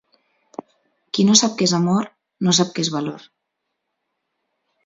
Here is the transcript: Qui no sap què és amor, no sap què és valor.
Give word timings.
Qui 1.17 1.25
no 1.27 1.35
sap 1.41 1.53
què 1.59 1.67
és 1.69 1.75
amor, 1.79 2.09
no 2.49 2.57
sap 2.61 2.75
què 2.79 2.87
és 2.87 2.93
valor. 2.97 3.29